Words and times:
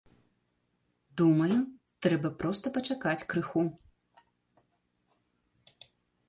Думаю, 1.19 1.57
трэба 2.05 2.31
проста 2.39 2.65
пачакаць 2.79 3.27
крыху. 3.35 3.61